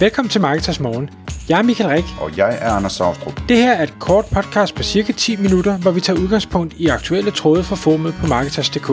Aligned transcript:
Velkommen 0.00 0.30
til 0.30 0.40
Marketers 0.40 0.80
Morgen. 0.80 1.10
Jeg 1.48 1.58
er 1.58 1.62
Michael 1.62 1.90
Rik. 1.90 2.04
Og 2.20 2.36
jeg 2.36 2.58
er 2.60 2.70
Anders 2.70 2.92
Saustrup. 2.92 3.40
Det 3.48 3.56
her 3.56 3.72
er 3.72 3.82
et 3.82 3.94
kort 4.00 4.24
podcast 4.32 4.74
på 4.74 4.82
cirka 4.82 5.12
10 5.12 5.36
minutter, 5.36 5.78
hvor 5.78 5.90
vi 5.90 6.00
tager 6.00 6.20
udgangspunkt 6.20 6.74
i 6.74 6.86
aktuelle 6.86 7.30
tråde 7.30 7.64
fra 7.64 7.76
formet 7.76 8.14
på 8.20 8.26
Marketers.dk. 8.26 8.86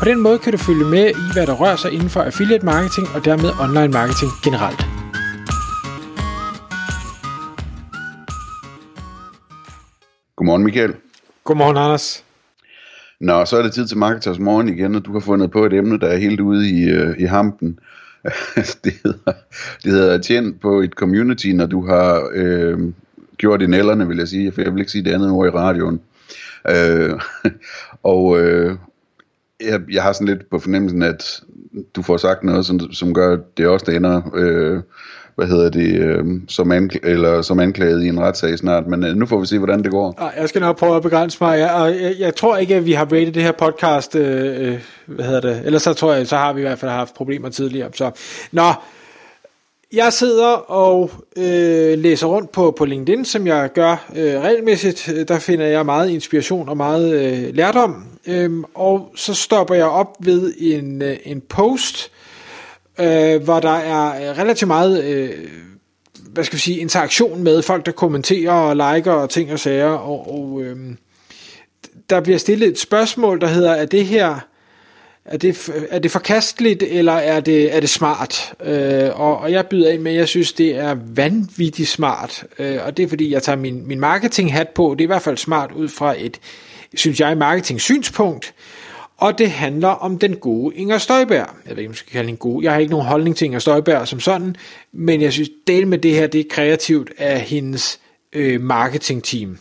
På 0.00 0.04
den 0.04 0.20
måde 0.20 0.38
kan 0.38 0.52
du 0.52 0.58
følge 0.58 0.84
med 0.84 1.10
i, 1.10 1.32
hvad 1.32 1.46
der 1.46 1.52
rører 1.52 1.76
sig 1.76 1.92
inden 1.92 2.10
for 2.10 2.22
affiliate 2.22 2.64
marketing 2.64 3.06
og 3.14 3.24
dermed 3.24 3.50
online 3.64 3.92
marketing 3.92 4.30
generelt. 4.44 4.80
Godmorgen 10.36 10.64
Michael. 10.64 10.94
Godmorgen, 11.44 11.76
Anders. 11.76 12.24
Nå, 13.20 13.44
så 13.44 13.56
er 13.58 13.62
det 13.62 13.72
tid 13.72 13.86
til 13.88 13.98
Marketers 13.98 14.38
Morgen 14.38 14.68
igen, 14.68 14.94
og 14.94 15.04
du 15.04 15.12
har 15.12 15.20
fundet 15.20 15.50
på 15.50 15.64
et 15.64 15.72
emne, 15.72 15.98
der 15.98 16.06
er 16.06 16.16
helt 16.16 16.40
ude 16.40 16.70
i, 16.70 16.82
øh, 16.84 17.18
i 17.18 17.24
hampen. 17.24 17.78
det, 18.84 18.92
hedder, 19.04 19.32
det 19.84 19.92
hedder 19.92 20.18
tjent 20.18 20.60
på 20.60 20.80
et 20.80 20.92
community, 20.92 21.46
når 21.46 21.66
du 21.66 21.86
har 21.86 22.30
øh, 22.34 22.78
gjort 23.36 23.62
i 23.62 23.66
nælderne, 23.66 24.08
vil 24.08 24.18
jeg 24.18 24.28
sige, 24.28 24.52
for 24.52 24.62
jeg 24.62 24.72
vil 24.72 24.80
ikke 24.80 24.92
sige 24.92 25.04
det 25.04 25.12
andet 25.12 25.30
ord 25.30 25.46
i 25.46 25.50
radioen. 25.50 26.00
Øh, 26.70 27.20
og 28.14 28.40
øh, 28.40 28.76
jeg, 29.60 29.80
jeg 29.90 30.02
har 30.02 30.12
sådan 30.12 30.26
lidt 30.26 30.50
på 30.50 30.58
fornemmelsen, 30.58 31.02
at 31.02 31.42
du 31.96 32.02
får 32.02 32.16
sagt 32.16 32.44
noget, 32.44 32.66
som, 32.66 32.92
som 32.92 33.14
gør, 33.14 33.32
at 33.32 33.40
det 33.56 33.66
også 33.66 33.86
der 33.88 33.96
ender... 33.96 34.30
Øh, 34.34 34.82
hvad 35.34 35.46
hedder 35.46 35.70
det, 35.70 35.94
øh, 35.94 36.24
som, 36.48 36.72
ankl- 36.72 37.06
eller 37.08 37.42
som 37.42 37.60
anklaget 37.60 38.04
i 38.04 38.08
en 38.08 38.20
retssag 38.20 38.58
snart, 38.58 38.86
men 38.86 39.04
øh, 39.04 39.16
nu 39.16 39.26
får 39.26 39.40
vi 39.40 39.46
se, 39.46 39.58
hvordan 39.58 39.82
det 39.82 39.90
går. 39.90 40.14
Ej, 40.18 40.34
Jeg 40.40 40.48
skal 40.48 40.60
nok 40.60 40.78
prøve 40.78 40.96
at 40.96 41.02
begrænse 41.02 41.38
mig. 41.40 41.58
Jeg, 41.58 41.70
og 41.70 41.90
jeg, 42.02 42.14
jeg 42.18 42.34
tror 42.34 42.56
ikke, 42.56 42.74
at 42.74 42.86
vi 42.86 42.92
har 42.92 43.04
rated 43.04 43.32
det 43.32 43.42
her 43.42 43.52
podcast. 43.52 44.16
Øh, 44.16 44.68
øh, 44.68 44.78
hvad 45.06 45.24
hedder 45.24 45.40
det? 45.40 45.62
Ellers 45.64 45.82
så 45.82 45.94
tror 45.94 46.12
jeg, 46.12 46.26
så 46.26 46.36
har 46.36 46.52
vi 46.52 46.60
i 46.60 46.64
hvert 46.64 46.78
fald 46.78 46.90
haft 46.90 47.14
problemer 47.14 47.48
tidligere. 47.48 47.88
Så, 47.94 48.10
nå, 48.52 48.72
jeg 49.92 50.12
sidder 50.12 50.48
og 50.70 51.10
øh, 51.36 51.98
læser 51.98 52.26
rundt 52.26 52.52
på, 52.52 52.74
på 52.78 52.84
LinkedIn, 52.84 53.24
som 53.24 53.46
jeg 53.46 53.70
gør 53.74 54.10
øh, 54.16 54.40
regelmæssigt. 54.40 55.10
Der 55.28 55.38
finder 55.38 55.66
jeg 55.66 55.86
meget 55.86 56.10
inspiration 56.10 56.68
og 56.68 56.76
meget 56.76 57.14
øh, 57.14 57.54
lærdom. 57.54 58.04
Øhm, 58.26 58.64
og 58.74 59.12
så 59.16 59.34
stopper 59.34 59.74
jeg 59.74 59.86
op 59.86 60.16
ved 60.20 60.52
en, 60.58 61.02
øh, 61.02 61.16
en 61.24 61.40
post, 61.48 62.10
øh, 63.00 63.42
hvor 63.42 63.60
der 63.60 63.76
er 63.76 64.30
øh, 64.30 64.38
relativt 64.38 64.68
meget 64.68 65.04
øh, 65.04 65.30
hvad 66.32 66.44
skal 66.44 66.56
vi 66.56 66.60
sige, 66.60 66.78
interaktion 66.78 67.42
med 67.42 67.62
folk, 67.62 67.86
der 67.86 67.92
kommenterer 67.92 68.52
og 68.52 68.76
liker 68.76 69.12
og 69.12 69.30
ting 69.30 69.52
og 69.52 69.58
sager. 69.58 69.90
Og, 69.90 70.34
og 70.34 70.62
øh, 70.62 70.76
der 72.10 72.20
bliver 72.20 72.38
stillet 72.38 72.68
et 72.68 72.78
spørgsmål, 72.78 73.40
der 73.40 73.46
hedder, 73.46 73.72
er 73.72 73.86
det 73.86 74.06
her 74.06 74.38
er 75.24 75.36
det, 75.36 75.70
er 75.90 75.98
det 75.98 76.10
forkasteligt, 76.10 76.82
eller 76.82 77.12
er 77.12 77.40
det, 77.40 77.76
er 77.76 77.80
det 77.80 77.88
smart? 77.88 78.54
Øh, 78.64 79.20
og, 79.20 79.38
og 79.38 79.52
jeg 79.52 79.66
byder 79.66 79.90
ind 79.90 80.02
med, 80.02 80.12
at 80.12 80.18
jeg 80.18 80.28
synes, 80.28 80.52
det 80.52 80.76
er 80.76 80.96
vanvittigt 81.14 81.88
smart. 81.88 82.44
Øh, 82.58 82.78
og 82.84 82.96
det 82.96 83.02
er, 83.02 83.08
fordi 83.08 83.32
jeg 83.32 83.42
tager 83.42 83.56
min, 83.56 83.86
min 83.88 84.00
marketing-hat 84.00 84.68
på. 84.68 84.94
Det 84.98 85.00
er 85.00 85.06
i 85.06 85.06
hvert 85.06 85.22
fald 85.22 85.36
smart 85.36 85.72
ud 85.72 85.88
fra 85.88 86.14
et, 86.18 86.40
synes 86.94 87.20
jeg, 87.20 87.38
marketing-synspunkt. 87.38 88.54
Og 89.22 89.38
det 89.38 89.50
handler 89.50 89.88
om 89.88 90.18
den 90.18 90.36
gode 90.36 90.76
Inger 90.76 90.98
Støjberg. 90.98 91.48
Jeg 91.66 91.76
ved 91.76 91.78
ikke, 91.78 91.88
om 91.88 91.92
jeg 91.92 91.96
skal 91.96 92.12
kalde 92.12 92.26
hende 92.26 92.38
god. 92.38 92.62
Jeg 92.62 92.72
har 92.72 92.78
ikke 92.78 92.90
nogen 92.90 93.06
holdning 93.06 93.36
til 93.36 93.44
Inger 93.44 93.58
Støjberg 93.58 94.08
som 94.08 94.20
sådan, 94.20 94.56
men 94.92 95.22
jeg 95.22 95.32
synes, 95.32 95.50
del 95.66 95.86
med 95.86 95.98
det 95.98 96.14
her, 96.14 96.26
det 96.26 96.40
er 96.40 96.44
kreativt 96.50 97.10
af 97.18 97.40
hendes 97.40 98.00
øh, 98.32 98.60
marketingteam. 98.60 99.58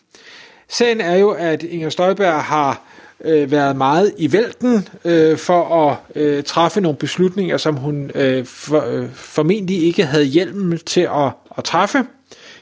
Sagen 0.70 1.02
er 1.02 1.16
jo, 1.16 1.30
at 1.30 1.64
Inger 1.64 1.90
Støjberg 1.90 2.44
har 2.44 2.84
øh, 3.26 3.52
været 3.52 3.76
meget 3.76 4.14
i 4.18 4.34
vælten 4.34 4.88
øh, 5.06 5.38
for 5.38 5.90
at 5.90 5.98
øh, 6.16 6.44
træffe 6.44 6.82
nogle 6.82 6.98
beslutninger, 6.98 7.58
som 7.58 7.76
hun 7.76 8.12
øh, 8.16 8.46
for, 8.46 8.86
øh, 8.88 9.10
formentlig 9.14 9.84
ikke 9.84 10.06
havde 10.06 10.26
hjelm 10.26 10.78
til 10.78 11.02
at, 11.02 11.32
at 11.58 11.64
træffe, 11.64 12.06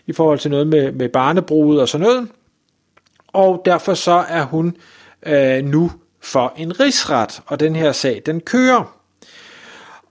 i 0.08 0.14
forhold 0.14 0.40
til 0.40 0.52
noget 0.52 0.68
med, 0.68 0.92
med 0.92 1.10
barnebruget 1.10 1.82
og 1.82 1.90
sådan 1.90 2.08
noget. 2.08 2.28
Og 3.28 3.62
derfor 3.66 3.94
så 3.94 4.26
er 4.30 4.44
hun 4.44 4.78
øh, 5.26 5.66
nu 5.66 5.92
for 6.30 6.54
en 6.58 6.80
rigsret, 6.80 7.42
og 7.46 7.60
den 7.60 7.76
her 7.76 7.92
sag, 7.92 8.22
den 8.26 8.42
kører. 8.42 8.96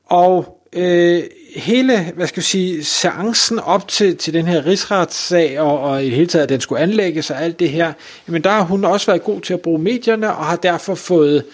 Og 0.07 0.61
øh, 0.73 1.23
hele, 1.57 2.13
hvad 2.17 2.27
skal 2.27 2.41
vi 2.41 2.47
sige, 2.47 2.85
seancen 2.85 3.59
op 3.59 3.89
til, 3.89 4.17
til 4.17 4.35
den 4.35 4.47
her 4.47 4.67
rigsretssag, 4.67 5.61
og, 5.61 5.81
og 5.81 6.03
i 6.03 6.07
det 6.07 6.15
hele 6.15 6.27
taget, 6.27 6.43
at 6.43 6.49
den 6.49 6.61
skulle 6.61 6.83
anlægges 6.83 7.31
og 7.31 7.43
alt 7.43 7.59
det 7.59 7.71
her, 7.71 7.93
jamen 8.29 8.45
der 8.45 8.51
har 8.51 8.63
hun 8.63 8.85
også 8.85 9.07
været 9.07 9.25
god 9.25 9.41
til 9.41 9.55
at 9.55 9.61
bruge 9.61 9.79
medierne, 9.79 10.35
og 10.35 10.47
har 10.47 10.57
derfor 10.57 10.95
fået 10.95 11.45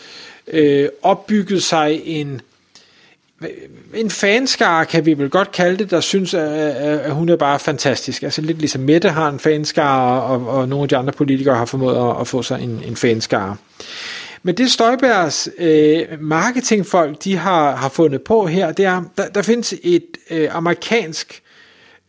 øh, 0.47 0.89
opbygget 1.03 1.63
sig 1.63 2.01
en, 2.05 2.41
en 3.95 4.11
fanskare, 4.11 4.87
kan 4.87 5.07
vi 5.07 5.19
vel 5.19 5.31
godt 5.31 5.53
kalde 5.53 5.79
det, 5.79 5.91
der 5.91 6.01
synes, 6.01 6.35
at, 6.35 6.49
at 6.49 7.11
hun 7.11 7.29
er 7.29 7.37
bare 7.37 7.59
fantastisk. 7.59 8.23
Altså 8.23 8.43
lidt 8.43 8.59
ligesom 8.59 8.81
Mette 8.81 9.09
har 9.09 9.29
en 9.29 9.41
fanskare, 9.41 10.23
og, 10.23 10.49
og 10.49 10.69
nogle 10.69 10.83
af 10.83 10.89
de 10.89 10.97
andre 10.97 11.13
politikere 11.13 11.57
har 11.57 11.65
formået 11.65 12.11
at, 12.11 12.21
at 12.21 12.29
få 12.29 12.43
sig 12.43 12.63
en, 12.63 12.83
en 12.87 12.97
fanskare. 12.97 13.57
Men 14.47 14.55
det 14.55 14.71
Støjbergs 14.71 15.49
øh, 15.59 16.07
marketingfolk, 16.21 17.25
de 17.25 17.37
har, 17.37 17.77
har 17.77 17.89
fundet 17.89 18.23
på 18.23 18.47
her, 18.47 18.73
det 18.73 18.85
er, 18.85 19.03
der, 19.17 19.29
der 19.29 19.43
findes 19.43 19.75
et 19.83 20.07
øh, 20.31 20.57
amerikansk 20.57 21.43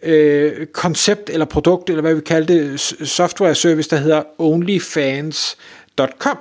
øh, 0.04 0.68
koncept 0.68 1.30
eller 1.30 1.46
produkt, 1.46 1.90
eller 1.90 2.02
hvad 2.02 2.16
vi 2.16 2.22
kalder 2.22 2.48
det, 2.48 2.80
software 3.10 3.56
service, 3.56 3.90
der 3.90 3.98
hedder 3.98 4.24
onlyfans.com. 4.38 6.38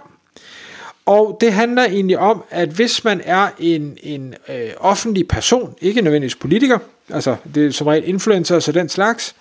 Og 1.07 1.39
det 1.41 1.53
handler 1.53 1.85
egentlig 1.85 2.19
om, 2.19 2.45
at 2.51 2.69
hvis 2.69 3.05
man 3.05 3.21
er 3.25 3.49
en, 3.59 3.99
en 4.03 4.35
øh, 4.49 4.71
offentlig 4.77 5.29
person, 5.29 5.75
ikke 5.81 6.03
nødvendigvis 6.03 6.37
politiker, 6.37 6.79
altså 7.11 7.37
det 7.55 7.67
er 7.67 7.71
som 7.71 7.87
regel 7.87 8.09
influencer 8.09 8.65
og 8.69 8.75
den 8.75 8.89
slags, 8.89 9.35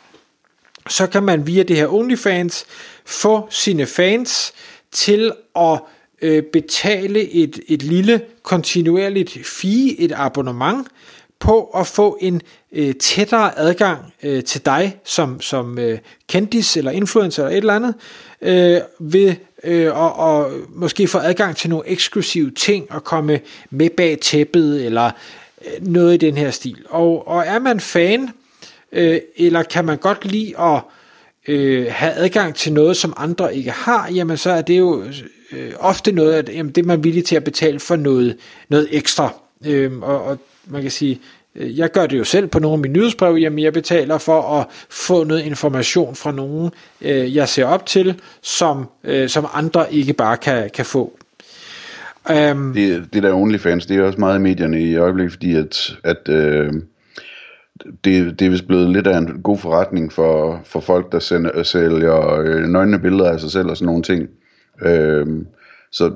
så 0.89 1.07
kan 1.07 1.23
man 1.23 1.47
via 1.47 1.63
det 1.63 1.75
her 1.75 1.93
OnlyFans 1.93 2.65
få 3.05 3.47
sine 3.49 3.85
fans 3.85 4.53
til 4.91 5.31
at 5.55 5.79
øh, 6.23 6.43
betale 6.43 7.31
et, 7.31 7.59
et 7.67 7.83
lille 7.83 8.21
kontinuerligt 8.43 9.37
fee, 9.45 9.99
et 9.99 10.11
abonnement, 10.15 10.87
på 11.39 11.63
at 11.63 11.87
få 11.87 12.17
en 12.21 12.41
øh, 12.71 12.95
tættere 12.95 13.59
adgang 13.59 14.13
øh, 14.23 14.43
til 14.43 14.65
dig 14.65 14.97
som, 15.03 15.41
som 15.41 15.79
øh, 15.79 15.99
kendis 16.27 16.77
eller 16.77 16.91
influencer 16.91 17.47
eller 17.47 17.51
et 17.51 17.57
eller 17.57 17.73
andet, 17.73 17.95
øh, 18.41 18.81
ved 18.99 19.35
øh, 19.63 19.97
og, 19.97 20.15
og 20.15 20.51
måske 20.69 21.07
få 21.07 21.17
adgang 21.17 21.55
til 21.55 21.69
nogle 21.69 21.87
eksklusive 21.87 22.51
ting 22.51 22.91
og 22.91 23.03
komme 23.03 23.39
med 23.69 23.89
bag 23.89 24.19
tæppet 24.19 24.85
eller 24.85 25.11
øh, 25.65 25.87
noget 25.87 26.13
i 26.13 26.17
den 26.17 26.37
her 26.37 26.51
stil. 26.51 26.77
Og, 26.89 27.27
og 27.27 27.43
er 27.47 27.59
man 27.59 27.79
fan, 27.79 28.29
øh, 28.91 29.19
eller 29.35 29.63
kan 29.63 29.85
man 29.85 29.97
godt 29.97 30.25
lide 30.25 30.59
at 30.59 30.81
øh, 31.47 31.85
have 31.89 32.13
adgang 32.13 32.55
til 32.55 32.73
noget, 32.73 32.97
som 32.97 33.13
andre 33.17 33.55
ikke 33.55 33.71
har, 33.71 34.11
jamen 34.11 34.37
så 34.37 34.51
er 34.51 34.61
det 34.61 34.79
jo 34.79 35.03
øh, 35.57 35.71
ofte 35.79 36.11
noget, 36.11 36.33
at 36.33 36.49
jamen, 36.49 36.71
det 36.71 36.81
er 36.81 36.87
man 36.87 37.03
villig 37.03 37.25
til 37.25 37.35
at 37.35 37.43
betale 37.43 37.79
for 37.79 37.95
noget, 37.95 38.37
noget 38.69 38.87
ekstra. 38.91 39.33
Øh, 39.65 39.91
og, 40.01 40.23
og 40.23 40.37
man 40.67 40.81
kan 40.81 40.91
sige, 40.91 41.19
øh, 41.55 41.77
jeg 41.77 41.91
gør 41.91 42.05
det 42.05 42.17
jo 42.17 42.23
selv 42.23 42.47
på 42.47 42.59
nogle 42.59 42.73
af 42.73 42.79
mine 42.79 42.93
nyhedsbrev, 42.93 43.35
jamen 43.35 43.59
jeg 43.59 43.73
betaler 43.73 44.17
for 44.17 44.59
at 44.59 44.67
få 44.89 45.23
noget 45.23 45.45
information 45.45 46.15
fra 46.15 46.31
nogen, 46.31 46.71
øh, 47.01 47.35
jeg 47.35 47.49
ser 47.49 47.65
op 47.65 47.85
til, 47.85 48.21
som, 48.41 48.89
øh, 49.03 49.29
som 49.29 49.47
andre 49.53 49.93
ikke 49.93 50.13
bare 50.13 50.37
kan, 50.37 50.69
kan 50.73 50.85
få. 50.85 51.19
Um, 52.29 52.73
det, 52.73 53.13
det 53.13 53.23
der 53.23 53.33
OnlyFans, 53.33 53.85
det 53.85 53.97
er 53.97 54.03
også 54.03 54.19
meget 54.19 54.39
i 54.39 54.41
medierne 54.41 54.81
i 54.81 54.95
øjeblikket, 54.95 55.33
fordi 55.33 55.55
at, 55.55 55.97
at 56.03 56.29
øh, 56.29 56.73
det, 58.03 58.39
det 58.39 58.45
er 58.45 58.49
vist 58.49 58.67
blevet 58.67 58.89
lidt 58.89 59.07
af 59.07 59.17
en 59.17 59.41
god 59.43 59.57
forretning 59.57 60.13
for, 60.13 60.61
for 60.65 60.79
folk, 60.79 61.11
der 61.11 61.19
sender, 61.19 61.63
sælger 61.63 62.39
øh, 62.39 62.63
nøgne 62.63 62.99
billeder 62.99 63.29
af 63.29 63.39
sig 63.39 63.51
selv 63.51 63.69
og 63.69 63.77
sådan 63.77 63.85
nogle 63.85 64.03
ting. 64.03 64.29
Øh, 64.81 65.27
så 65.91 66.11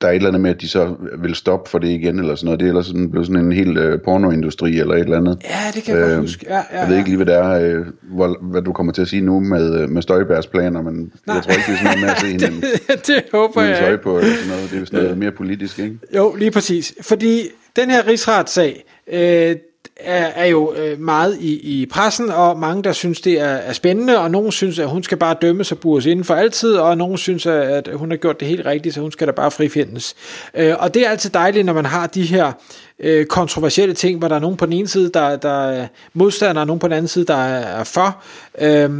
der 0.00 0.08
er 0.08 0.12
et 0.12 0.16
eller 0.16 0.28
andet 0.28 0.42
med, 0.42 0.50
at 0.50 0.60
de 0.60 0.68
så 0.68 0.94
vil 1.18 1.34
stoppe 1.34 1.70
for 1.70 1.78
det 1.78 1.88
igen, 1.88 2.18
eller 2.18 2.34
sådan 2.34 2.44
noget. 2.44 2.60
Det 2.60 2.66
er 2.66 2.70
ellers 2.70 2.86
sådan, 2.86 3.10
blevet 3.10 3.26
sådan 3.26 3.44
en 3.44 3.52
hel 3.52 3.76
øh, 3.78 4.00
pornoindustri, 4.04 4.78
eller 4.78 4.94
et 4.94 5.00
eller 5.00 5.16
andet. 5.16 5.38
Ja, 5.44 5.70
det 5.74 5.82
kan 5.82 5.94
jeg 5.94 6.02
øh, 6.02 6.08
godt 6.10 6.20
huske. 6.20 6.46
Ja, 6.48 6.56
ja, 6.72 6.80
jeg 6.80 6.88
ved 6.88 6.96
ikke 6.96 7.08
lige, 7.08 7.16
hvad 7.16 7.26
det 7.26 7.34
er, 7.34 7.50
øh, 7.50 7.86
hvor, 8.02 8.50
hvad 8.50 8.62
du 8.62 8.72
kommer 8.72 8.92
til 8.92 9.02
at 9.02 9.08
sige 9.08 9.22
nu 9.22 9.40
med, 9.40 9.80
øh, 9.80 9.90
med 9.90 10.02
Støjbærs 10.02 10.46
planer, 10.46 10.82
men 10.82 11.12
Nej. 11.26 11.36
jeg 11.36 11.44
tror 11.44 11.52
ikke, 11.52 11.64
det 11.66 11.72
er 11.72 11.76
sådan 11.76 11.84
noget 11.84 12.00
med 12.00 12.08
at 12.08 12.20
se 12.20 12.26
hende 12.46 12.66
det, 12.88 13.06
det 13.06 13.24
håber 13.32 13.62
jeg 13.62 13.78
tøj 13.78 13.96
på, 13.96 14.18
eller 14.18 14.34
sådan 14.34 14.48
noget. 14.48 14.70
Det 14.70 14.80
er 14.80 14.84
sådan 14.84 15.02
noget 15.02 15.18
mere 15.18 15.32
politisk, 15.32 15.78
ikke? 15.78 15.98
Jo, 16.16 16.34
lige 16.34 16.50
præcis. 16.50 16.94
Fordi 17.02 17.42
den 17.76 17.90
her 17.90 18.06
rigsretssag, 18.06 18.84
øh, 19.12 19.56
er, 19.96 20.26
er 20.26 20.46
jo 20.46 20.74
øh, 20.74 21.00
meget 21.00 21.38
i, 21.40 21.80
i 21.80 21.86
pressen, 21.86 22.30
og 22.30 22.58
mange, 22.58 22.82
der 22.82 22.92
synes, 22.92 23.20
det 23.20 23.40
er, 23.40 23.44
er 23.44 23.72
spændende, 23.72 24.18
og 24.18 24.30
nogen 24.30 24.52
synes, 24.52 24.78
at 24.78 24.88
hun 24.88 25.02
skal 25.02 25.18
bare 25.18 25.36
dømmes 25.42 25.72
og 25.72 25.78
bures 25.78 26.06
inden 26.06 26.24
for 26.24 26.34
altid, 26.34 26.74
og 26.74 26.98
nogen 26.98 27.18
synes, 27.18 27.46
at 27.46 27.88
hun 27.94 28.10
har 28.10 28.16
gjort 28.16 28.40
det 28.40 28.48
helt 28.48 28.66
rigtigt, 28.66 28.94
så 28.94 29.00
hun 29.00 29.12
skal 29.12 29.26
da 29.26 29.32
bare 29.32 29.50
frifindes. 29.50 30.14
Øh, 30.54 30.74
og 30.78 30.94
det 30.94 31.06
er 31.06 31.10
altid 31.10 31.30
dejligt, 31.30 31.66
når 31.66 31.72
man 31.72 31.86
har 31.86 32.06
de 32.06 32.22
her 32.22 32.52
øh, 32.98 33.26
kontroversielle 33.26 33.94
ting, 33.94 34.18
hvor 34.18 34.28
der 34.28 34.36
er 34.36 34.40
nogen 34.40 34.56
på 34.56 34.66
den 34.66 34.72
ene 34.72 34.88
side, 34.88 35.10
der, 35.14 35.36
der 35.36 35.68
er 35.68 35.86
modstander, 36.12 36.60
og 36.60 36.66
nogen 36.66 36.80
på 36.80 36.88
den 36.88 36.94
anden 36.94 37.08
side, 37.08 37.24
der 37.24 37.36
er, 37.36 37.80
er 37.80 37.84
for. 37.84 38.22
Øh, 38.60 38.90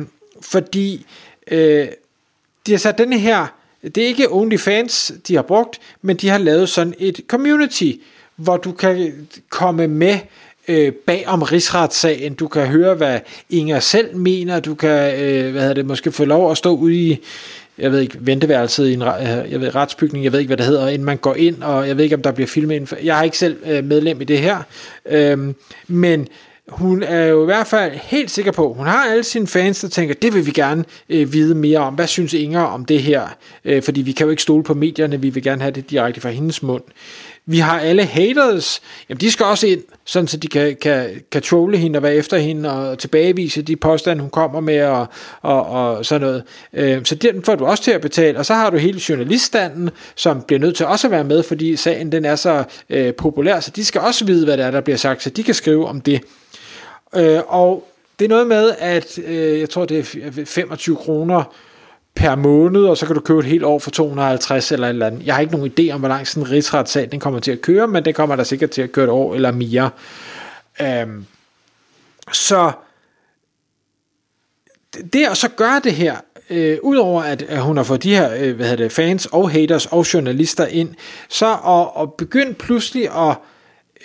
fordi 0.41 1.07
øh, 1.51 1.89
de 2.67 2.73
har 2.73 2.79
sat 2.79 2.99
denne 2.99 3.19
her, 3.19 3.47
det 3.83 3.99
er 3.99 4.07
ikke 4.07 4.33
OnlyFans, 4.33 5.13
de 5.29 5.35
har 5.35 5.43
brugt, 5.43 5.81
men 6.03 6.17
de 6.17 6.29
har 6.29 6.39
lavet 6.39 6.69
sådan 6.69 6.95
et 6.99 7.21
community, 7.29 7.93
hvor 8.37 8.57
du 8.57 8.73
kan 8.73 9.29
komme 9.51 9.89
med 9.89 10.19
øh, 10.69 10.93
bag 10.93 11.25
om 11.27 11.43
rigsretssagen. 11.43 12.35
Du 12.35 12.49
kan 12.49 12.67
høre, 12.67 12.95
hvad 12.95 13.21
Inger 13.51 13.81
selv 13.81 14.17
mener. 14.17 14.61
Du 14.61 14.75
kan 14.75 15.21
øh, 15.21 15.51
hvad 15.51 15.61
hedder 15.61 15.75
det, 15.75 15.87
måske 15.87 16.13
få 16.13 16.25
lov 16.25 16.51
at 16.51 16.57
stå 16.57 16.77
ude 16.77 16.95
i 16.95 17.21
jeg 17.79 17.93
ved 17.93 18.01
ikke, 18.01 18.19
venteværelset 18.21 18.89
i 18.89 18.93
en 18.93 19.03
øh, 19.03 19.53
jeg 19.53 19.61
ved, 19.61 19.75
retsbygning, 19.75 20.25
jeg 20.25 20.33
ved 20.33 20.39
ikke, 20.39 20.49
hvad 20.49 20.57
det 20.57 20.67
hedder, 20.67 20.89
inden 20.89 21.05
man 21.05 21.17
går 21.17 21.35
ind, 21.35 21.63
og 21.63 21.89
jeg 21.89 21.97
ved 21.97 22.05
ikke, 22.05 22.17
om 22.17 22.23
der 22.23 22.33
bliver 22.33 22.49
filmet 22.49 22.75
indenfor. 22.75 22.97
Jeg 23.03 23.19
er 23.19 23.23
ikke 23.23 23.39
selv 23.39 23.57
øh, 23.67 23.85
medlem 23.85 24.21
i 24.21 24.25
det 24.25 24.39
her, 24.39 24.59
øhm, 25.07 25.55
men 25.89 26.29
hun 26.69 27.03
er 27.03 27.25
jo 27.25 27.43
i 27.43 27.45
hvert 27.45 27.67
fald 27.67 27.93
helt 27.93 28.31
sikker 28.31 28.53
på, 28.53 28.73
hun 28.73 28.87
har 28.87 29.05
alle 29.11 29.25
sine 29.25 29.47
fans, 29.47 29.81
der 29.81 29.89
tænker, 29.89 30.15
det 30.15 30.35
vil 30.35 30.47
vi 30.47 30.51
gerne 30.51 30.85
øh, 31.09 31.33
vide 31.33 31.55
mere 31.55 31.79
om. 31.79 31.95
Hvad 31.95 32.07
synes 32.07 32.35
Inger 32.35 32.61
om 32.61 32.85
det 32.85 33.03
her? 33.03 33.37
Øh, 33.65 33.83
fordi 33.83 34.03
vi 34.03 34.13
kan 34.13 34.27
jo 34.27 34.31
ikke 34.31 34.43
stole 34.43 34.65
på 34.65 34.75
medierne, 34.75 35.21
vi 35.21 35.31
vil 35.31 35.43
gerne 35.43 35.63
have 35.63 35.73
det 35.73 35.91
direkte 35.91 36.21
fra 36.21 36.31
hendes 36.31 36.63
mund. 36.63 36.83
Vi 37.51 37.59
har 37.59 37.81
alle 37.81 38.05
haters, 38.05 38.81
jamen 39.09 39.21
de 39.21 39.31
skal 39.31 39.47
også 39.47 39.67
ind, 39.67 39.83
sådan 40.05 40.29
så 40.29 40.37
de 40.37 40.49
kan, 40.49 40.77
kan, 40.77 41.23
kan 41.33 41.43
trolle 41.43 41.79
hende 41.79 41.99
og 41.99 42.03
være 42.03 42.15
efter 42.15 42.39
hende 42.39 42.73
og 42.73 42.99
tilbagevise 42.99 43.63
de 43.63 43.77
påstande, 43.77 44.21
hun 44.21 44.31
kommer 44.31 44.61
med 44.61 44.83
og, 44.83 45.07
og, 45.43 45.67
og 45.67 46.07
sådan 46.07 46.21
noget. 46.21 46.43
Øh, 46.73 47.05
så 47.05 47.15
den 47.15 47.43
får 47.43 47.55
du 47.55 47.67
også 47.67 47.83
til 47.83 47.91
at 47.91 48.01
betale. 48.01 48.39
Og 48.39 48.47
så 48.47 48.55
har 48.55 48.71
du 48.71 48.77
hele 48.77 49.01
journaliststanden, 49.09 49.91
som 50.15 50.43
bliver 50.43 50.61
nødt 50.61 50.77
til 50.77 50.87
også 50.87 51.07
at 51.07 51.11
være 51.11 51.25
med, 51.25 51.43
fordi 51.43 51.77
sagen 51.77 52.13
den 52.13 52.25
er 52.25 52.37
så 52.37 52.65
øh, 52.91 53.15
populær, 53.15 53.61
så 53.61 53.71
de 53.71 53.85
skal 53.85 54.01
også 54.01 54.25
vide, 54.25 54.45
hvad 54.45 54.57
der 54.57 54.67
er, 54.67 54.71
der 54.71 54.81
bliver 54.81 54.97
sagt, 54.97 55.23
så 55.23 55.31
de 55.31 55.43
kan 55.43 55.55
skrive 55.55 55.87
om 55.87 56.01
det. 56.01 56.21
Øh, 57.17 57.41
og 57.47 57.89
det 58.19 58.25
er 58.25 58.29
noget 58.29 58.47
med, 58.47 58.75
at 58.79 59.19
øh, 59.19 59.61
jeg 59.61 59.71
tror, 59.71 59.85
det 59.85 59.99
er 59.99 60.45
25 60.45 60.97
kroner 60.97 61.45
per 62.19 62.35
måned, 62.35 62.85
og 62.85 62.97
så 62.97 63.07
kan 63.07 63.15
du 63.15 63.21
købe 63.21 63.39
et 63.39 63.47
helt 63.47 63.65
år 63.65 63.79
for 63.79 63.91
250 63.91 64.73
eller 64.73 64.87
et 64.87 64.89
eller 64.89 65.07
andet. 65.07 65.27
Jeg 65.27 65.35
har 65.35 65.41
ikke 65.41 65.57
nogen 65.57 65.73
idé 65.81 65.93
om, 65.93 66.01
hvor 66.01 66.09
lang 66.09 66.27
sådan 66.27 66.43
en 66.43 66.51
rigsretssag 66.51 67.09
den 67.11 67.21
kommer 67.21 67.41
til 67.41 67.51
at 67.51 67.61
køre, 67.61 67.89
men 67.89 68.05
det 68.05 68.15
kommer 68.15 68.37
der 68.37 68.45
sikkert 68.45 68.71
til 68.71 68.83
at 68.83 68.93
køre 68.93 69.05
et 69.05 69.11
år 69.11 69.35
eller 69.35 69.51
mere. 69.51 69.91
Øhm, 70.81 71.27
så 72.33 72.73
det 75.13 75.27
at 75.27 75.37
så 75.37 75.49
gøre 75.49 75.81
det 75.85 75.93
her, 75.93 76.17
øh, 76.51 76.79
udover 76.83 77.23
at, 77.23 77.43
at 77.43 77.63
hun 77.63 77.77
har 77.77 77.85
fået 77.85 78.03
de 78.03 78.15
her 78.15 78.35
øh, 78.39 78.57
hvad 78.57 78.67
hedder 78.67 78.85
det, 78.85 78.93
fans 78.93 79.27
og 79.27 79.51
haters 79.51 79.87
og 79.87 80.15
journalister 80.15 80.67
ind, 80.67 80.95
så 81.29 81.57
at, 81.67 82.03
at 82.03 82.13
begynde 82.13 82.55
pludselig 82.55 83.29
at 83.29 83.37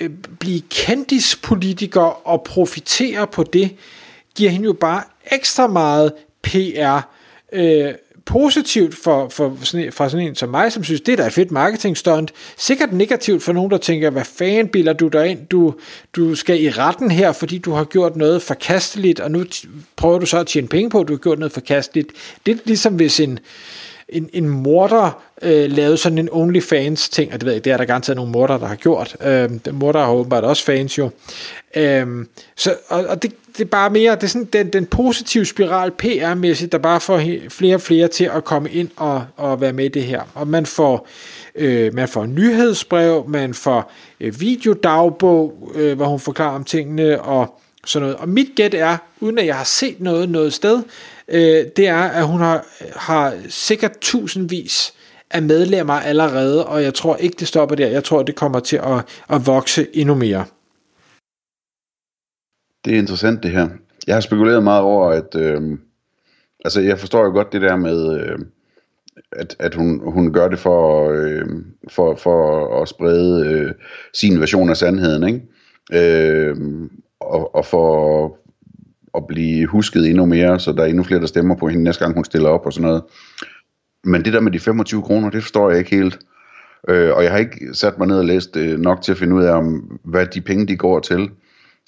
øh, 0.01 0.09
blive 0.39 0.61
kendispolitiker 0.69 2.27
og 2.27 2.43
profitere 2.43 3.27
på 3.27 3.43
det, 3.43 3.75
giver 4.35 4.51
hende 4.51 4.65
jo 4.65 4.73
bare 4.73 5.03
ekstra 5.31 5.67
meget 5.67 6.13
PR. 6.41 6.99
Øh, 7.53 7.93
positivt 8.25 8.95
for, 8.95 9.29
for 9.29 9.57
sådan, 9.63 9.91
for 9.91 10.07
sådan 10.07 10.27
en 10.27 10.35
som 10.35 10.49
mig, 10.49 10.71
som 10.71 10.83
synes, 10.83 11.01
det 11.01 11.11
er 11.11 11.15
da 11.15 11.25
et 11.25 11.33
fedt 11.33 11.51
marketing 11.51 11.97
stunt. 11.97 12.31
Sikkert 12.57 12.93
negativt 12.93 13.43
for 13.43 13.53
nogen, 13.53 13.71
der 13.71 13.77
tænker, 13.77 14.09
hvad 14.09 14.25
fanden 14.25 14.67
bilder 14.67 14.93
du 14.93 15.07
dig 15.07 15.27
ind? 15.27 15.47
Du, 15.47 15.73
du 16.15 16.35
skal 16.35 16.63
i 16.63 16.69
retten 16.69 17.11
her, 17.11 17.31
fordi 17.31 17.57
du 17.57 17.71
har 17.71 17.83
gjort 17.83 18.15
noget 18.15 18.41
forkasteligt, 18.41 19.19
og 19.19 19.31
nu 19.31 19.45
prøver 19.95 20.19
du 20.19 20.25
så 20.25 20.37
at 20.37 20.47
tjene 20.47 20.67
penge 20.67 20.89
på, 20.89 20.99
at 20.99 21.07
du 21.07 21.13
har 21.13 21.17
gjort 21.17 21.39
noget 21.39 21.51
forkasteligt. 21.51 22.09
Det 22.45 22.51
er 22.51 22.59
ligesom 22.65 22.95
hvis 22.95 23.19
en, 23.19 23.39
en, 24.09 24.29
en 24.33 24.49
morder 24.49 25.23
øh, 25.41 25.71
lavede 25.71 25.97
sådan 25.97 26.17
en 26.17 26.29
OnlyFans 26.31 27.09
ting, 27.09 27.33
og 27.33 27.39
det 27.39 27.45
ved 27.45 27.53
jeg, 27.53 27.65
det 27.65 27.73
er 27.73 27.77
der 27.77 27.85
garanteret 27.85 28.15
nogle 28.15 28.31
morder, 28.31 28.57
der 28.57 28.67
har 28.67 28.75
gjort. 28.75 29.15
Øh, 29.25 29.49
morder 29.73 29.99
har 29.99 30.11
åbenbart 30.11 30.43
også 30.43 30.63
fans 30.63 30.97
jo. 30.97 31.09
Øh, 31.75 32.25
så, 32.55 32.75
og, 32.87 33.05
og 33.05 33.23
det, 33.23 33.33
det 33.57 33.61
er 33.61 33.69
bare 33.69 33.89
mere, 33.89 34.15
det 34.15 34.23
er 34.23 34.27
sådan 34.27 34.49
den, 34.53 34.73
den 34.73 34.85
positive 34.85 35.45
spiral 35.45 35.91
PR-mæssigt, 35.91 36.71
der 36.71 36.77
bare 36.77 37.01
får 37.01 37.21
flere 37.49 37.75
og 37.75 37.81
flere 37.81 38.07
til 38.07 38.23
at 38.23 38.43
komme 38.43 38.71
ind 38.71 38.89
og, 38.95 39.25
og 39.37 39.61
være 39.61 39.73
med 39.73 39.85
i 39.85 39.87
det 39.87 40.03
her. 40.03 40.21
Og 40.33 40.47
man 40.47 40.65
får, 40.65 41.07
øh, 41.55 41.93
man 41.93 42.07
får 42.07 42.25
nyhedsbrev, 42.25 43.25
man 43.27 43.53
får 43.53 43.91
øh, 44.19 44.39
videodagbog, 44.39 45.71
øh, 45.75 45.95
hvor 45.95 46.05
hun 46.05 46.19
forklarer 46.19 46.55
om 46.55 46.63
tingene 46.63 47.21
og 47.21 47.59
sådan 47.85 48.01
noget. 48.03 48.17
Og 48.17 48.29
mit 48.29 48.47
gæt 48.55 48.73
er, 48.73 48.97
uden 49.19 49.37
at 49.37 49.45
jeg 49.45 49.55
har 49.55 49.63
set 49.63 50.01
noget 50.01 50.29
noget 50.29 50.53
sted, 50.53 50.81
øh, 51.27 51.65
det 51.77 51.87
er, 51.87 52.03
at 52.03 52.27
hun 52.27 52.39
har, 52.39 52.65
har 52.95 53.33
sikkert 53.49 53.99
tusindvis 54.01 54.93
af 55.31 55.41
medlemmer 55.41 55.93
allerede, 55.93 56.65
og 56.65 56.83
jeg 56.83 56.93
tror 56.93 57.15
ikke, 57.15 57.35
det 57.39 57.47
stopper 57.47 57.75
der. 57.75 57.87
Jeg 57.87 58.03
tror, 58.03 58.23
det 58.23 58.35
kommer 58.35 58.59
til 58.59 58.77
at, 58.77 59.01
at 59.29 59.45
vokse 59.45 59.87
endnu 59.93 60.15
mere. 60.15 60.45
Det 62.85 62.93
er 62.93 62.97
interessant 62.97 63.43
det 63.43 63.51
her. 63.51 63.69
Jeg 64.07 64.15
har 64.15 64.21
spekuleret 64.21 64.63
meget 64.63 64.81
over, 64.81 65.09
at 65.09 65.35
øh, 65.35 65.61
altså 66.65 66.81
jeg 66.81 66.99
forstår 66.99 67.23
jo 67.23 67.31
godt 67.31 67.53
det 67.53 67.61
der 67.61 67.75
med, 67.75 68.19
øh, 68.19 68.39
at, 69.31 69.55
at 69.59 69.75
hun, 69.75 70.01
hun 70.11 70.33
gør 70.33 70.47
det 70.47 70.59
for, 70.59 71.09
øh, 71.11 71.45
for, 71.89 72.15
for 72.15 72.81
at 72.81 72.87
sprede 72.87 73.47
øh, 73.47 73.71
sin 74.13 74.39
version 74.39 74.69
af 74.69 74.77
sandheden, 74.77 75.23
ikke? 75.27 75.41
Øh, 75.93 76.55
og, 77.19 77.55
og 77.55 77.65
for 77.65 78.37
at 79.17 79.27
blive 79.27 79.67
husket 79.67 80.09
endnu 80.09 80.25
mere, 80.25 80.59
så 80.59 80.71
der 80.71 80.83
er 80.83 80.87
endnu 80.87 81.03
flere, 81.03 81.19
der 81.19 81.25
stemmer 81.25 81.55
på 81.55 81.67
hende 81.67 81.83
næste 81.83 82.03
gang, 82.03 82.15
hun 82.15 82.25
stiller 82.25 82.49
op 82.49 82.65
og 82.65 82.73
sådan 82.73 82.87
noget. 82.87 83.03
Men 84.03 84.25
det 84.25 84.33
der 84.33 84.39
med 84.39 84.51
de 84.51 84.59
25 84.59 85.01
kroner, 85.01 85.29
det 85.29 85.41
forstår 85.41 85.69
jeg 85.69 85.79
ikke 85.79 85.95
helt. 85.95 86.19
Øh, 86.89 87.15
og 87.15 87.23
jeg 87.23 87.31
har 87.31 87.37
ikke 87.37 87.73
sat 87.73 87.97
mig 87.97 88.07
ned 88.07 88.17
og 88.17 88.25
læst 88.25 88.57
øh, 88.57 88.79
nok 88.79 89.01
til 89.01 89.11
at 89.11 89.17
finde 89.17 89.35
ud 89.35 89.43
af, 89.43 89.51
om, 89.51 89.99
hvad 90.03 90.25
de 90.25 90.41
penge 90.41 90.67
de 90.67 90.77
går 90.77 90.99
til. 90.99 91.29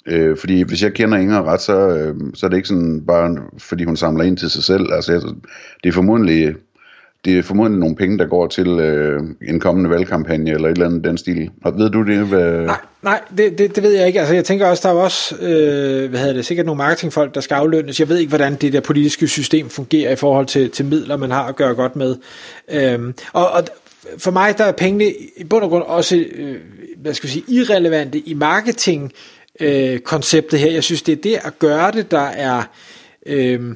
Øh, 0.07 0.37
fordi 0.37 0.61
hvis 0.61 0.83
jeg 0.83 0.93
kender 0.93 1.17
Inger 1.17 1.43
ret, 1.43 1.61
så, 1.61 1.89
øh, 1.89 2.15
så 2.33 2.45
er 2.45 2.49
det 2.49 2.57
ikke 2.57 2.67
sådan 2.67 3.05
bare, 3.07 3.37
fordi 3.57 3.83
hun 3.83 3.97
samler 3.97 4.23
ind 4.23 4.37
til 4.37 4.49
sig 4.49 4.63
selv. 4.63 4.93
Altså, 4.93 5.11
jeg, 5.11 5.21
det 5.83 5.89
er 5.89 5.93
formodentlig 5.93 6.55
det 7.25 7.37
er 7.37 7.43
formodentlig 7.43 7.79
nogle 7.79 7.95
penge, 7.95 8.17
der 8.17 8.25
går 8.25 8.47
til 8.47 8.67
øh, 8.67 9.21
en 9.47 9.59
kommende 9.59 9.89
valgkampagne 9.89 10.51
eller 10.51 10.67
et 10.67 10.71
eller 10.71 10.85
andet 10.85 11.03
den 11.03 11.17
stil. 11.17 11.49
Ved 11.77 11.89
du 11.89 12.03
det? 12.03 12.17
Hvad... 12.17 12.65
Nej, 12.65 12.77
nej 13.01 13.21
det, 13.37 13.57
det, 13.57 13.75
det 13.75 13.83
ved 13.83 13.91
jeg 13.91 14.07
ikke. 14.07 14.19
Altså, 14.19 14.35
jeg 14.35 14.45
tænker 14.45 14.67
også, 14.67 14.87
der 14.87 14.95
er 14.95 14.99
også 14.99 15.35
øh, 15.35 16.09
hvad 16.09 16.19
hedder 16.19 16.33
det, 16.33 16.45
sikkert 16.45 16.65
nogle 16.65 16.77
marketingfolk, 16.77 17.35
der 17.35 17.41
skal 17.41 17.55
aflønnes. 17.55 17.99
Jeg 17.99 18.09
ved 18.09 18.17
ikke, 18.17 18.29
hvordan 18.29 18.55
det 18.55 18.73
der 18.73 18.79
politiske 18.79 19.27
system 19.27 19.69
fungerer 19.69 20.11
i 20.11 20.15
forhold 20.15 20.45
til, 20.45 20.69
til 20.69 20.85
midler, 20.85 21.17
man 21.17 21.31
har 21.31 21.43
at 21.43 21.55
gøre 21.55 21.75
godt 21.75 21.95
med. 21.95 22.15
Øhm, 22.71 23.13
og, 23.33 23.51
og 23.51 23.63
for 24.17 24.31
mig 24.31 24.57
der 24.57 24.63
er 24.63 24.71
pengene 24.71 25.05
i 25.37 25.43
bund 25.43 25.63
og 25.63 25.69
grund 25.69 25.83
også 25.83 26.25
øh, 26.35 26.55
hvad 26.97 27.13
skal 27.13 27.27
jeg 27.27 27.31
sige, 27.31 27.45
irrelevante 27.47 28.19
i 28.19 28.33
marketing 28.33 29.11
øh, 29.59 29.99
konceptet 29.99 30.59
her. 30.59 30.71
Jeg 30.71 30.83
synes, 30.83 31.01
det 31.01 31.11
er 31.11 31.21
det 31.21 31.39
at 31.43 31.59
gøre 31.59 31.91
det, 31.91 32.11
der 32.11 32.19
er, 32.19 32.63
øh, 33.25 33.75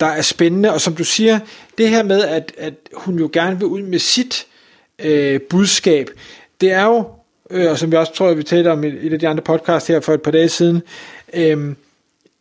der 0.00 0.06
er 0.06 0.22
spændende. 0.22 0.72
Og 0.72 0.80
som 0.80 0.94
du 0.94 1.04
siger, 1.04 1.38
det 1.78 1.88
her 1.88 2.02
med, 2.02 2.22
at, 2.22 2.52
at 2.58 2.74
hun 2.92 3.18
jo 3.18 3.30
gerne 3.32 3.58
vil 3.58 3.66
ud 3.66 3.82
med 3.82 3.98
sit 3.98 4.46
øh, 4.98 5.40
budskab, 5.40 6.10
det 6.60 6.72
er 6.72 6.84
jo, 6.84 7.04
øh, 7.50 7.70
og 7.70 7.78
som 7.78 7.90
vi 7.92 7.96
også 7.96 8.14
tror, 8.14 8.34
vi 8.34 8.42
talte 8.42 8.68
om 8.68 8.84
i 8.84 8.86
et 8.86 9.12
af 9.12 9.18
de 9.18 9.28
andre 9.28 9.42
podcast 9.42 9.88
her 9.88 10.00
for 10.00 10.14
et 10.14 10.22
par 10.22 10.30
dage 10.30 10.48
siden, 10.48 10.82
øh, 11.34 11.74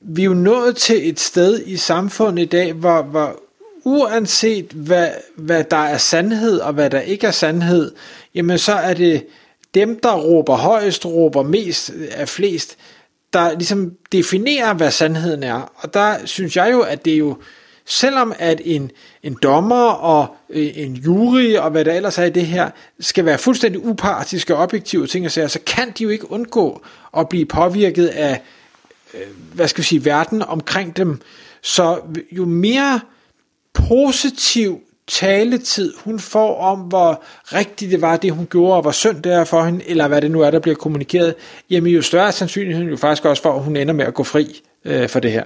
vi 0.01 0.21
er 0.21 0.25
jo 0.25 0.33
nået 0.33 0.75
til 0.75 1.09
et 1.09 1.19
sted 1.19 1.63
i 1.65 1.77
samfundet 1.77 2.43
i 2.43 2.45
dag, 2.45 2.73
hvor, 2.73 3.01
hvor 3.01 3.39
uanset 3.83 4.65
hvad, 4.65 5.09
hvad 5.35 5.63
der 5.63 5.77
er 5.77 5.97
sandhed 5.97 6.59
og 6.59 6.73
hvad 6.73 6.89
der 6.89 6.99
ikke 6.99 7.27
er 7.27 7.31
sandhed, 7.31 7.91
jamen 8.35 8.57
så 8.57 8.73
er 8.73 8.93
det 8.93 9.25
dem, 9.73 9.99
der 10.03 10.15
råber 10.15 10.55
højst, 10.55 11.05
råber 11.05 11.43
mest 11.43 11.91
af 12.11 12.29
flest, 12.29 12.77
der 13.33 13.51
ligesom 13.51 13.93
definerer, 14.11 14.73
hvad 14.73 14.91
sandheden 14.91 15.43
er. 15.43 15.71
Og 15.75 15.93
der 15.93 16.25
synes 16.25 16.57
jeg 16.57 16.71
jo, 16.71 16.81
at 16.81 17.05
det 17.05 17.13
er 17.13 17.17
jo, 17.17 17.37
selvom 17.85 18.33
at 18.39 18.61
en, 18.65 18.91
en 19.23 19.37
dommer 19.43 19.89
og 19.89 20.35
øh, 20.49 20.71
en 20.75 20.93
jury 20.93 21.55
og 21.55 21.71
hvad 21.71 21.85
der 21.85 21.93
ellers 21.93 22.17
er 22.17 22.23
i 22.23 22.29
det 22.29 22.45
her, 22.45 22.69
skal 22.99 23.25
være 23.25 23.37
fuldstændig 23.37 23.85
upartiske 23.85 24.55
og 24.55 24.63
objektive 24.63 25.07
ting 25.07 25.25
og 25.25 25.31
sager, 25.31 25.47
så 25.47 25.59
kan 25.65 25.91
de 25.97 26.03
jo 26.03 26.09
ikke 26.09 26.31
undgå 26.31 26.81
at 27.17 27.29
blive 27.29 27.45
påvirket 27.45 28.07
af, 28.07 28.41
øh, 29.13 29.27
hvad 29.53 29.67
skal 29.67 29.81
vi 29.81 29.87
sige, 29.87 30.05
verden 30.05 30.41
omkring 30.41 30.97
dem. 30.97 31.21
Så 31.61 32.01
jo 32.31 32.45
mere 32.45 32.99
positiv 33.73 34.81
taletid 35.09 35.93
hun 35.97 36.19
får 36.19 36.61
om, 36.61 36.79
hvor 36.79 37.23
rigtigt 37.43 37.91
det 37.91 38.01
var, 38.01 38.17
det 38.17 38.31
hun 38.31 38.47
gjorde, 38.51 38.75
og 38.75 38.81
hvor 38.81 38.91
synd 38.91 39.23
det 39.23 39.33
er 39.33 39.43
for 39.43 39.63
hende, 39.63 39.89
eller 39.89 40.07
hvad 40.07 40.21
det 40.21 40.31
nu 40.31 40.41
er, 40.41 40.51
der 40.51 40.59
bliver 40.59 40.75
kommunikeret, 40.75 41.35
jamen 41.69 41.93
jo 41.93 42.01
større 42.01 42.31
sandsynlighed 42.31 42.85
jo 42.85 42.97
faktisk 42.97 43.25
også 43.25 43.43
for, 43.43 43.53
at 43.53 43.63
hun 43.63 43.75
ender 43.75 43.93
med 43.93 44.05
at 44.05 44.13
gå 44.13 44.23
fri 44.23 44.61
øh, 44.85 45.09
for 45.09 45.19
det 45.19 45.31
her. 45.31 45.43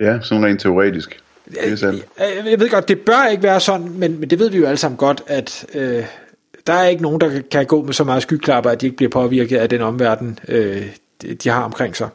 Ja, 0.00 0.18
sådan 0.22 0.44
rent 0.44 0.60
teoretisk. 0.60 1.20
Det 1.50 1.82
er 1.82 1.92
Jeg, 2.18 2.50
jeg 2.50 2.60
ved 2.60 2.70
godt, 2.70 2.88
det 2.88 3.00
bør 3.00 3.26
ikke 3.26 3.42
være 3.42 3.60
sådan, 3.60 3.92
men, 3.92 4.20
men 4.20 4.30
det 4.30 4.38
ved 4.38 4.50
vi 4.50 4.58
jo 4.58 4.66
alle 4.66 4.76
sammen 4.76 4.96
godt, 4.96 5.22
at 5.26 5.66
øh, 5.74 6.04
der 6.66 6.72
er 6.72 6.86
ikke 6.86 7.02
nogen, 7.02 7.20
der 7.20 7.40
kan 7.50 7.66
gå 7.66 7.82
med 7.82 7.92
så 7.92 8.04
meget 8.04 8.22
skyklapper, 8.22 8.70
at 8.70 8.80
de 8.80 8.86
ikke 8.86 8.96
bliver 8.96 9.10
påvirket 9.10 9.56
af 9.56 9.68
den 9.68 9.80
omverden, 9.80 10.38
øh, 10.48 10.86
de 11.42 11.48
har 11.48 11.62
omkring 11.62 11.96
sig. 11.96 12.08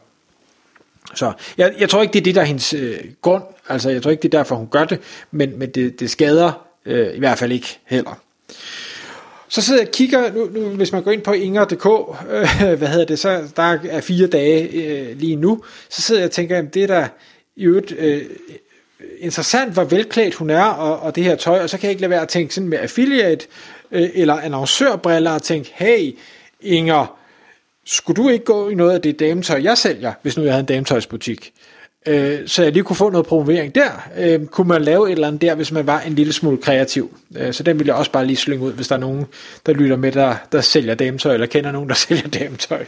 Så 1.14 1.32
jeg, 1.58 1.74
jeg 1.78 1.88
tror 1.88 2.02
ikke, 2.02 2.12
det 2.12 2.18
er 2.18 2.24
det, 2.24 2.34
der 2.34 2.40
er 2.40 2.44
hendes 2.44 2.74
øh, 2.74 2.98
grund. 3.22 3.42
Altså, 3.68 3.90
jeg 3.90 4.02
tror 4.02 4.10
ikke, 4.10 4.22
det 4.22 4.34
er 4.34 4.38
derfor, 4.38 4.56
hun 4.56 4.68
gør 4.70 4.84
det, 4.84 5.00
men, 5.30 5.58
men 5.58 5.70
det, 5.70 6.00
det 6.00 6.10
skader 6.10 6.52
øh, 6.86 7.14
i 7.14 7.18
hvert 7.18 7.38
fald 7.38 7.52
ikke 7.52 7.78
heller. 7.86 8.20
Så 9.48 9.62
sidder 9.62 9.80
jeg 9.80 9.88
og 9.88 9.92
kigger, 9.92 10.32
nu, 10.32 10.48
nu, 10.52 10.68
hvis 10.68 10.92
man 10.92 11.02
går 11.02 11.10
ind 11.10 11.22
på 11.22 11.32
inger.dk, 11.32 11.86
øh, 12.30 12.78
hvad 12.78 12.88
hedder 12.88 13.04
det, 13.04 13.18
så 13.18 13.42
der 13.56 13.78
er 13.90 14.00
fire 14.00 14.26
dage 14.26 14.68
øh, 14.68 15.18
lige 15.18 15.36
nu, 15.36 15.64
så 15.88 16.02
sidder 16.02 16.20
jeg 16.20 16.26
og 16.26 16.32
tænker, 16.32 16.56
jamen, 16.56 16.70
det 16.74 16.82
er 16.82 16.86
da 16.86 17.08
i 17.56 17.64
øvrigt 17.64 17.92
øh, 17.98 18.22
interessant, 19.18 19.72
hvor 19.72 19.84
velklædt 19.84 20.34
hun 20.34 20.50
er, 20.50 20.64
og, 20.64 21.00
og 21.00 21.16
det 21.16 21.24
her 21.24 21.36
tøj, 21.36 21.62
og 21.62 21.70
så 21.70 21.78
kan 21.78 21.84
jeg 21.84 21.90
ikke 21.90 22.00
lade 22.00 22.10
være 22.10 22.22
at 22.22 22.28
tænke 22.28 22.54
sådan 22.54 22.68
med 22.68 22.78
affiliate, 22.78 23.46
øh, 23.92 24.08
eller 24.14 24.34
annoncørbriller, 24.34 25.30
og 25.30 25.42
tænke, 25.42 25.72
hey, 25.74 26.18
Inger, 26.60 27.17
skulle 27.90 28.22
du 28.22 28.28
ikke 28.28 28.44
gå 28.44 28.68
i 28.68 28.74
noget 28.74 28.92
af 28.92 29.02
det 29.02 29.18
dametøj, 29.20 29.60
jeg 29.62 29.78
sælger, 29.78 30.12
hvis 30.22 30.36
nu 30.36 30.42
jeg 30.42 30.52
havde 30.52 30.60
en 30.60 30.66
dametøjsbutik? 30.66 31.52
Øh, 32.06 32.38
så 32.46 32.62
jeg 32.62 32.72
lige 32.72 32.82
kunne 32.82 32.96
få 32.96 33.10
noget 33.10 33.26
promovering 33.26 33.74
der. 33.74 34.08
Øh, 34.18 34.46
kunne 34.46 34.68
man 34.68 34.82
lave 34.82 35.08
et 35.08 35.12
eller 35.12 35.26
andet 35.26 35.42
der, 35.42 35.54
hvis 35.54 35.72
man 35.72 35.86
var 35.86 36.00
en 36.00 36.14
lille 36.14 36.32
smule 36.32 36.58
kreativ. 36.58 37.16
Øh, 37.36 37.52
så 37.52 37.62
den 37.62 37.78
vil 37.78 37.86
jeg 37.86 37.94
også 37.94 38.10
bare 38.10 38.26
lige 38.26 38.36
slynge 38.36 38.64
ud, 38.64 38.72
hvis 38.72 38.88
der 38.88 38.94
er 38.94 39.00
nogen, 39.00 39.26
der 39.66 39.72
lytter 39.72 39.96
med, 39.96 40.12
der, 40.12 40.34
der 40.52 40.60
sælger 40.60 40.94
dametøj, 40.94 41.34
eller 41.34 41.46
kender 41.46 41.72
nogen, 41.72 41.88
der 41.88 41.94
sælger 42.08 42.28
dametøj. 42.28 42.84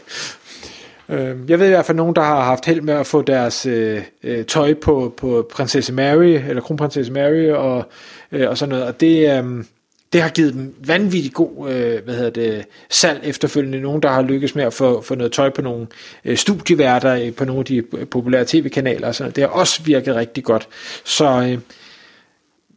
Øh, 1.09 1.37
jeg 1.49 1.59
ved 1.59 1.67
i 1.67 1.71
hvert 1.71 1.87
fald 1.87 1.97
nogen, 1.97 2.17
der 2.17 2.23
har 2.23 2.45
haft 2.45 2.67
held 2.67 2.81
med 2.81 2.95
at 2.95 3.07
få 3.07 3.23
deres 3.23 3.67
øh, 3.67 4.03
øh, 4.23 4.45
tøj 4.45 4.75
på, 4.75 5.15
på 5.17 5.49
prinsesse 5.53 5.93
Mary, 5.93 6.39
eller 6.49 6.63
kronprinsesse 6.63 7.13
Mary, 7.13 7.51
og, 7.51 7.85
øh, 8.33 8.49
og 8.49 8.59
sådan 8.59 8.71
noget. 8.71 8.85
Og 8.85 9.01
det, 9.01 9.39
øh, 9.39 9.65
det 10.13 10.23
har 10.23 10.29
givet 10.29 10.55
dem 10.55 10.75
vanvittigt 10.87 11.35
god 11.35 11.71
øh, 11.71 12.05
hvad 12.05 12.15
hedder 12.15 12.31
det, 12.31 12.67
salg 12.91 13.21
efterfølgende. 13.25 13.81
Nogen, 13.81 14.03
der 14.03 14.09
har 14.09 14.23
lykkes 14.23 14.55
med 14.55 14.65
at 14.65 14.73
få, 14.73 15.03
få 15.03 15.15
noget 15.15 15.33
tøj 15.33 15.51
på 15.51 15.63
nogle 15.63 15.87
øh, 16.25 16.37
studieværter 16.37 17.33
på 17.33 17.45
nogle 17.45 17.59
af 17.59 17.65
de 17.65 17.83
populære 18.11 18.45
tv-kanaler. 18.47 19.13
Sådan. 19.13 19.33
Det 19.33 19.43
har 19.43 19.49
også 19.49 19.83
virket 19.83 20.17
rigtig 20.17 20.45
godt. 20.45 20.69
Så 21.05 21.25
øh, 21.25 21.59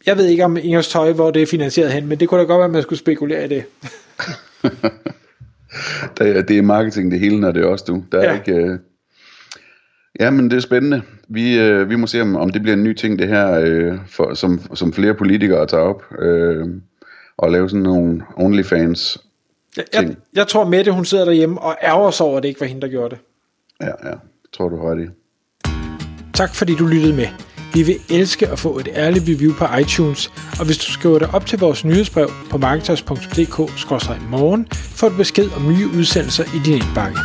jeg 0.05 0.17
ved 0.17 0.25
ikke 0.25 0.45
om 0.45 0.57
Ingers 0.57 0.87
tøj, 0.87 1.13
hvor 1.13 1.31
det 1.31 1.41
er 1.41 1.45
finansieret 1.45 1.91
hen, 1.91 2.07
men 2.07 2.19
det 2.19 2.29
kunne 2.29 2.39
da 2.39 2.45
godt 2.45 2.59
være, 2.59 2.65
at 2.65 2.71
man 2.71 2.81
skulle 2.81 2.99
spekulere 2.99 3.45
i 3.45 3.47
det. 3.47 3.63
det, 6.17 6.37
er, 6.37 6.41
det 6.41 6.57
er 6.57 6.61
marketing 6.61 7.11
det 7.11 7.19
hele, 7.19 7.39
når 7.39 7.51
det 7.51 7.63
er 7.63 7.67
også 7.67 7.85
du. 7.87 8.03
Der 8.11 8.19
er 8.19 8.29
ja. 8.29 8.35
ikke... 8.35 8.53
Øh... 8.53 8.79
Ja, 10.19 10.29
men 10.29 10.49
det 10.49 10.57
er 10.57 10.61
spændende. 10.61 11.01
Vi, 11.29 11.59
øh, 11.59 11.89
vi 11.89 11.95
må 11.95 12.07
se, 12.07 12.21
om, 12.21 12.35
om 12.35 12.49
det 12.49 12.61
bliver 12.61 12.75
en 12.75 12.83
ny 12.83 12.93
ting, 12.93 13.19
det 13.19 13.27
her, 13.27 13.59
øh, 13.59 13.97
for, 14.07 14.33
som, 14.33 14.75
som 14.75 14.93
flere 14.93 15.13
politikere 15.13 15.67
tager 15.67 15.83
op. 15.83 16.03
Øh, 16.19 16.67
og 17.43 17.51
lave 17.51 17.69
sådan 17.69 17.83
nogle 17.83 18.21
OnlyFans 18.37 19.17
jeg, 19.77 19.85
jeg, 19.93 20.15
jeg 20.35 20.47
tror 20.47 20.65
Mette, 20.65 20.91
hun 20.91 21.05
sidder 21.05 21.25
derhjemme 21.25 21.61
og 21.61 21.77
ærger 21.83 22.11
sig 22.11 22.25
over, 22.25 22.37
at 22.37 22.43
det 22.43 22.49
ikke 22.49 22.61
var 22.61 22.67
hende, 22.67 22.81
der 22.81 22.87
gjorde 22.87 23.09
det. 23.09 23.19
Ja, 23.81 24.09
ja. 24.09 24.13
Tror, 24.53 24.69
du 24.69 24.87
har 24.87 24.95
det. 24.95 25.11
Tak 26.33 26.55
fordi 26.55 26.75
du 26.75 26.85
lyttede 26.85 27.15
med. 27.15 27.27
Vi 27.73 27.83
vil 27.83 27.95
elske 28.09 28.47
at 28.47 28.59
få 28.59 28.79
et 28.79 28.87
ærligt 28.95 29.25
review 29.27 29.53
på 29.53 29.65
iTunes, 29.81 30.31
og 30.59 30.65
hvis 30.65 30.77
du 30.77 30.91
skriver 30.91 31.19
dig 31.19 31.29
op 31.33 31.45
til 31.45 31.59
vores 31.59 31.85
nyhedsbrev 31.85 32.29
på 32.49 32.57
marketers.dk-morgen, 32.57 34.67
får 34.71 35.09
du 35.09 35.17
besked 35.17 35.49
om 35.55 35.67
nye 35.67 35.87
udsendelser 35.97 36.43
i 36.43 36.59
din 36.65 36.73
indbakke. 36.73 37.19